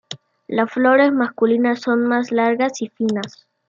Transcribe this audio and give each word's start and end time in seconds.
Las 0.47 0.71
flores 0.71 1.13
masculinas 1.13 1.81
son 1.81 2.07
más 2.07 2.31
largas 2.31 2.81
y 2.81 2.87
finas. 2.89 3.47